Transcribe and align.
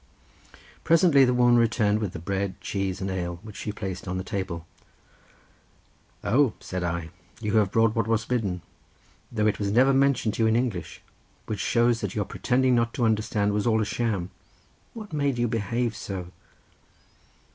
Presently 0.83 1.25
the 1.25 1.33
woman 1.35 1.57
returned 1.57 1.99
with 1.99 2.13
the 2.13 2.17
bread, 2.17 2.59
cheese 2.59 3.01
and 3.01 3.11
ale, 3.11 3.39
which 3.43 3.55
she 3.55 3.71
placed 3.71 4.07
on 4.07 4.17
the 4.17 4.23
table. 4.23 4.65
"Oh," 6.23 6.53
said 6.59 6.83
I, 6.83 7.11
"you 7.39 7.57
have 7.57 7.69
brought 7.69 7.93
what 7.95 8.07
was 8.07 8.25
bidden, 8.25 8.63
though 9.31 9.45
it 9.45 9.59
was 9.59 9.69
never 9.71 9.93
mentioned 9.93 10.33
to 10.33 10.41
you 10.41 10.47
in 10.47 10.55
English, 10.55 11.03
which 11.45 11.59
shows 11.59 12.01
that 12.01 12.15
your 12.15 12.25
pretending 12.25 12.73
not 12.73 12.95
to 12.95 13.05
understand 13.05 13.53
was 13.53 13.67
all 13.67 13.79
a 13.79 13.85
sham. 13.85 14.31
What 14.95 15.13
made 15.13 15.37
you 15.37 15.47
behave 15.47 15.95
so?" 15.95 16.31